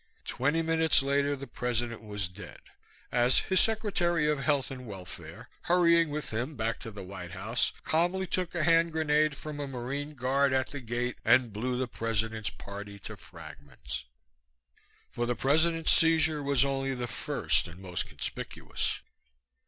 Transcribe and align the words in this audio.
Twenty 0.25 0.63
minutes 0.63 1.03
later 1.03 1.35
the 1.35 1.45
President 1.45 2.01
was 2.01 2.27
dead, 2.27 2.57
as 3.11 3.37
his 3.37 3.59
Secretary 3.59 4.27
of 4.27 4.39
Health 4.39 4.71
and 4.71 4.87
Welfare, 4.87 5.47
hurrying 5.61 6.09
with 6.09 6.31
him 6.31 6.55
back 6.55 6.79
to 6.79 6.89
the 6.89 7.03
White 7.03 7.33
House, 7.33 7.71
calmly 7.83 8.25
took 8.25 8.55
a 8.55 8.63
hand 8.63 8.93
grenade 8.93 9.37
from 9.37 9.59
a 9.59 9.67
Marine 9.67 10.15
guard 10.15 10.53
at 10.53 10.71
the 10.71 10.79
gate 10.79 11.19
and 11.23 11.53
blew 11.53 11.77
the 11.77 11.87
President's 11.87 12.49
party 12.49 12.97
to 13.01 13.15
fragments. 13.15 14.05
For 15.11 15.27
the 15.27 15.35
President's 15.35 15.91
seizure 15.91 16.41
was 16.41 16.65
only 16.65 16.95
the 16.95 17.05
first 17.05 17.67
and 17.67 17.79
most 17.79 18.07
conspicuous. 18.07 19.01